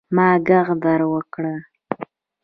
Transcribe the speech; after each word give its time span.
ما 0.15 0.27
ږغ 0.47 0.67
در 0.83 1.01
وکړئ. 1.11 1.55